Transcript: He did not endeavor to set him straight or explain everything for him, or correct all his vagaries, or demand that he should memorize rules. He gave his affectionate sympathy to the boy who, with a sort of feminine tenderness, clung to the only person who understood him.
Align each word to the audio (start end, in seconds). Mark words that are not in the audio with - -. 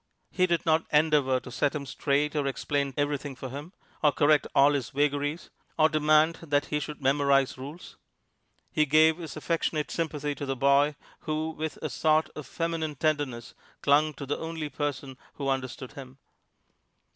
He 0.31 0.47
did 0.47 0.65
not 0.65 0.85
endeavor 0.91 1.39
to 1.41 1.51
set 1.51 1.75
him 1.75 1.85
straight 1.85 2.35
or 2.35 2.47
explain 2.47 2.95
everything 2.97 3.35
for 3.35 3.49
him, 3.49 3.71
or 4.03 4.11
correct 4.11 4.47
all 4.55 4.73
his 4.73 4.89
vagaries, 4.89 5.51
or 5.77 5.89
demand 5.89 6.39
that 6.41 6.65
he 6.73 6.79
should 6.79 7.03
memorize 7.03 7.55
rules. 7.55 7.97
He 8.71 8.87
gave 8.87 9.17
his 9.17 9.37
affectionate 9.37 9.91
sympathy 9.91 10.33
to 10.33 10.45
the 10.47 10.55
boy 10.55 10.95
who, 11.19 11.51
with 11.51 11.77
a 11.83 11.89
sort 11.91 12.31
of 12.35 12.47
feminine 12.47 12.95
tenderness, 12.95 13.53
clung 13.83 14.15
to 14.15 14.25
the 14.25 14.39
only 14.39 14.69
person 14.69 15.17
who 15.35 15.49
understood 15.49 15.91
him. 15.91 16.17